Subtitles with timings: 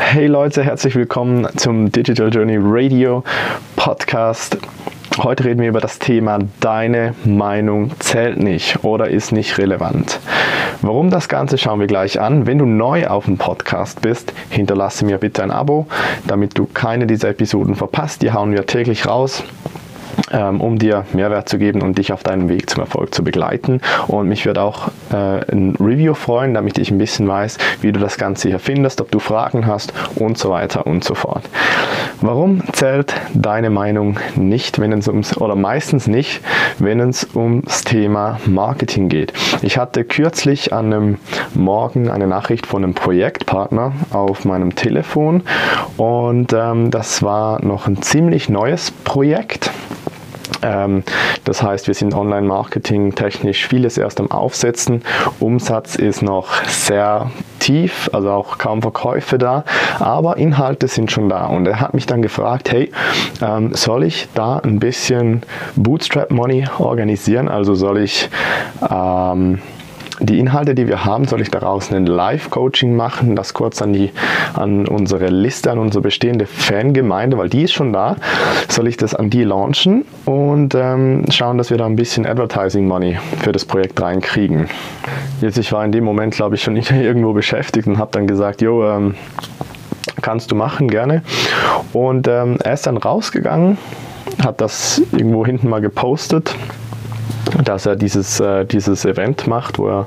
[0.00, 3.24] Hey Leute, herzlich willkommen zum Digital Journey Radio
[3.74, 4.56] Podcast.
[5.18, 10.20] Heute reden wir über das Thema Deine Meinung zählt nicht oder ist nicht relevant.
[10.82, 12.46] Warum das Ganze schauen wir gleich an.
[12.46, 15.88] Wenn du neu auf dem Podcast bist, hinterlasse mir bitte ein Abo,
[16.28, 18.22] damit du keine dieser Episoden verpasst.
[18.22, 19.42] Die hauen wir täglich raus
[20.30, 23.80] ähm, um dir Mehrwert zu geben und dich auf deinem Weg zum Erfolg zu begleiten.
[24.06, 28.00] Und mich würde auch äh, ein Review freuen, damit ich ein bisschen weiß, wie du
[28.00, 31.44] das Ganze hier findest, ob du Fragen hast und so weiter und so fort.
[32.20, 36.40] Warum zählt deine Meinung nicht, wenn es ums, oder meistens nicht,
[36.78, 39.32] wenn es ums Thema Marketing geht?
[39.62, 41.18] Ich hatte kürzlich an einem
[41.54, 45.42] Morgen eine Nachricht von einem Projektpartner auf meinem Telefon
[45.96, 49.70] und ähm, das war noch ein ziemlich neues Projekt.
[50.62, 51.02] Ähm,
[51.44, 55.02] das heißt, wir sind online-marketing technisch vieles erst am Aufsetzen.
[55.40, 59.64] Umsatz ist noch sehr tief, also auch kaum Verkäufe da,
[59.98, 61.46] aber Inhalte sind schon da.
[61.46, 62.90] Und er hat mich dann gefragt, hey,
[63.42, 65.42] ähm, soll ich da ein bisschen
[65.76, 67.48] Bootstrap Money organisieren?
[67.48, 68.28] Also soll ich
[68.88, 69.60] ähm,
[70.20, 74.10] die Inhalte, die wir haben, soll ich daraus ein Live-Coaching machen, das kurz an, die,
[74.54, 78.16] an unsere Liste, an unsere bestehende Fangemeinde, weil die ist schon da,
[78.68, 82.86] soll ich das an die launchen und ähm, schauen, dass wir da ein bisschen Advertising
[82.86, 84.68] Money für das Projekt reinkriegen.
[85.40, 88.26] Jetzt, ich war in dem Moment, glaube ich, schon nicht irgendwo beschäftigt und habe dann
[88.26, 89.14] gesagt, jo, ähm,
[90.20, 91.22] kannst du machen, gerne.
[91.92, 93.78] Und ähm, er ist dann rausgegangen,
[94.44, 96.54] hat das irgendwo hinten mal gepostet
[97.68, 100.06] dass er dieses, äh, dieses Event macht, wo er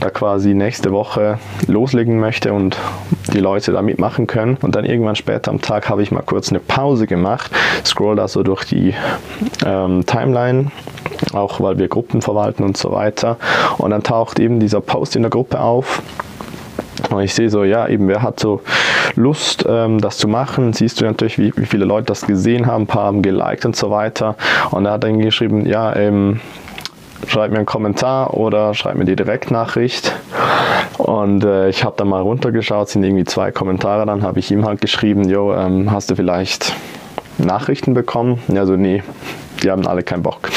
[0.00, 2.76] da quasi nächste Woche loslegen möchte und
[3.32, 4.58] die Leute da mitmachen können.
[4.60, 7.50] Und dann irgendwann später am Tag habe ich mal kurz eine Pause gemacht,
[7.86, 8.94] scroll da so durch die
[9.64, 10.72] ähm, Timeline,
[11.32, 13.38] auch weil wir Gruppen verwalten und so weiter.
[13.78, 16.02] Und dann taucht eben dieser Post in der Gruppe auf.
[17.08, 18.60] Und ich sehe so, ja, eben, wer hat so
[19.16, 20.74] Lust, ähm, das zu machen?
[20.74, 23.74] Siehst du natürlich, wie, wie, viele Leute das gesehen haben, ein paar haben geliked und
[23.74, 24.36] so weiter.
[24.70, 26.40] Und er hat dann geschrieben, ja, ähm,
[27.26, 30.12] schreib mir einen Kommentar oder schreib mir die Direktnachricht.
[30.98, 34.66] Und äh, ich habe dann mal runtergeschaut, sind irgendwie zwei Kommentare, dann habe ich ihm
[34.66, 36.74] halt geschrieben, jo, ähm, hast du vielleicht
[37.38, 38.38] Nachrichten bekommen?
[38.48, 39.02] Ja, so nee,
[39.62, 40.50] die haben alle keinen Bock.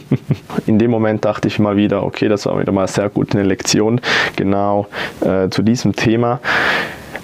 [0.66, 3.44] In dem Moment dachte ich mal wieder, okay, das war wieder mal sehr gut eine
[3.44, 4.00] Lektion
[4.36, 4.86] genau
[5.20, 6.40] äh, zu diesem Thema.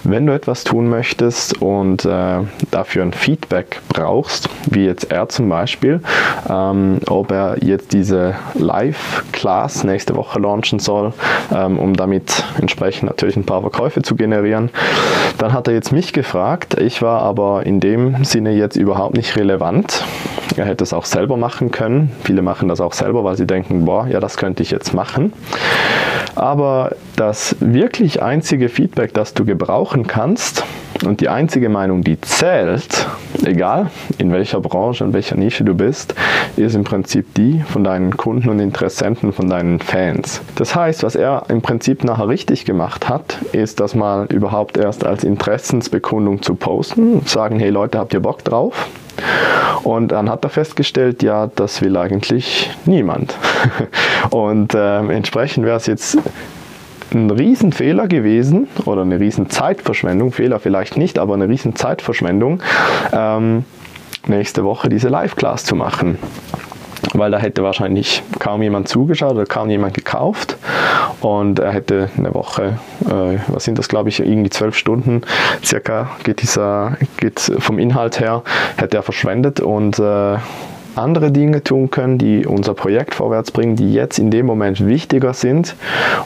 [0.05, 2.39] Wenn du etwas tun möchtest und äh,
[2.71, 6.01] dafür ein Feedback brauchst, wie jetzt er zum Beispiel,
[6.49, 11.13] ähm, ob er jetzt diese Live-Class nächste Woche launchen soll,
[11.55, 14.71] ähm, um damit entsprechend natürlich ein paar Verkäufe zu generieren,
[15.37, 16.77] dann hat er jetzt mich gefragt.
[16.81, 20.03] Ich war aber in dem Sinne jetzt überhaupt nicht relevant.
[20.55, 22.11] Er hätte es auch selber machen können.
[22.23, 25.33] Viele machen das auch selber, weil sie denken, boah, ja, das könnte ich jetzt machen.
[26.35, 30.63] Aber das wirklich einzige Feedback, das du gebrauchen kannst
[31.05, 33.07] und die einzige Meinung, die zählt,
[33.43, 36.15] egal in welcher Branche, in welcher Nische du bist,
[36.55, 40.41] ist im Prinzip die von deinen Kunden und Interessenten, von deinen Fans.
[40.55, 45.05] Das heißt, was er im Prinzip nachher richtig gemacht hat, ist das mal überhaupt erst
[45.05, 48.87] als Interessensbekundung zu posten, sagen, hey Leute, habt ihr Bock drauf?
[49.83, 53.35] Und dann hat er festgestellt, ja, das will eigentlich niemand.
[54.29, 56.17] Und äh, entsprechend wäre es jetzt
[57.13, 62.61] ein Riesenfehler gewesen oder eine Riesenzeitverschwendung, Fehler vielleicht nicht, aber eine Riesenzeitverschwendung,
[63.11, 63.65] ähm,
[64.25, 66.17] nächste Woche diese Live-Class zu machen
[67.13, 70.57] weil da hätte wahrscheinlich kaum jemand zugeschaut oder kaum jemand gekauft
[71.23, 75.21] und er hätte eine Woche, äh, was sind das glaube ich, irgendwie zwölf Stunden
[75.63, 78.43] circa geht dieser, geht vom Inhalt her,
[78.77, 80.37] hätte er verschwendet und äh,
[80.95, 85.33] andere Dinge tun können, die unser Projekt vorwärts bringen, die jetzt in dem Moment wichtiger
[85.33, 85.75] sind.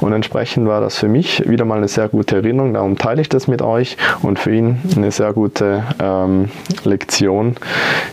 [0.02, 2.74] Und entsprechend war das für mich wieder mal eine sehr gute Erinnerung.
[2.74, 6.50] Darum teile ich das mit euch und für ihn eine sehr gute ähm,
[6.84, 7.56] Lektion,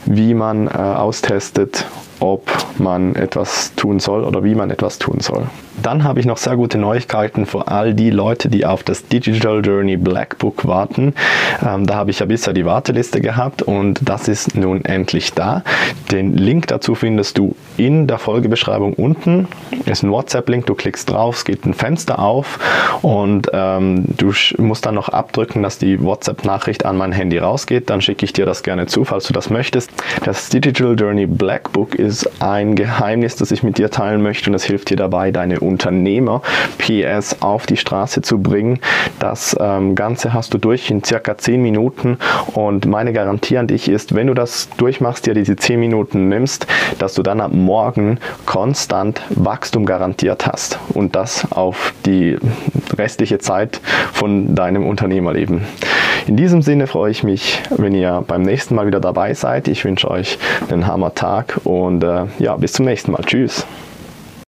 [0.06, 1.86] wie man äh, austestet,
[2.24, 5.46] ob man etwas tun soll oder wie man etwas tun soll.
[5.82, 9.60] Dann habe ich noch sehr gute Neuigkeiten für all die Leute, die auf das Digital
[9.62, 11.14] Journey Black Book warten.
[11.62, 15.62] Ähm, da habe ich ja bisher die Warteliste gehabt und das ist nun endlich da.
[16.10, 19.48] Den Link dazu findest du in der Folgebeschreibung unten.
[19.86, 22.58] Ist ein WhatsApp-Link, du klickst drauf, es geht ein Fenster auf
[23.02, 27.90] und ähm, du musst dann noch abdrücken, dass die WhatsApp-Nachricht an mein Handy rausgeht.
[27.90, 29.90] Dann schicke ich dir das gerne zu, falls du das möchtest.
[30.24, 34.54] Das Digital Journey Black Book ist ein Geheimnis, das ich mit dir teilen möchte und
[34.54, 36.42] es hilft dir dabei, deine Unternehmer
[36.78, 38.80] PS auf die Straße zu bringen,
[39.18, 42.18] Das ähm, Ganze hast du durch in circa 10 Minuten
[42.54, 46.66] und meine Garantie an dich ist, wenn du das durchmachst, dir diese 10 Minuten nimmst,
[46.98, 52.36] dass du dann ab morgen konstant Wachstum garantiert hast und das auf die
[52.96, 53.80] restliche Zeit
[54.12, 55.62] von deinem Unternehmerleben.
[56.26, 59.68] In diesem Sinne freue ich mich, wenn ihr beim nächsten Mal wieder dabei seid.
[59.68, 60.38] Ich wünsche euch
[60.70, 63.22] einen Hammer Tag und äh, ja, bis zum nächsten Mal.
[63.24, 63.66] Tschüss.